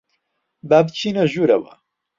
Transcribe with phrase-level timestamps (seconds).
[0.69, 1.73] با بچینە ژوورەوە.